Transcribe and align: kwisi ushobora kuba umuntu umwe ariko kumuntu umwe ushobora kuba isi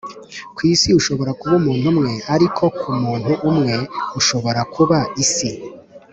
kwisi 0.55 0.89
ushobora 0.99 1.31
kuba 1.39 1.53
umuntu 1.61 1.85
umwe 1.93 2.13
ariko 2.35 2.63
kumuntu 2.79 3.33
umwe 3.49 3.75
ushobora 4.19 4.61
kuba 4.73 4.97
isi 5.23 5.49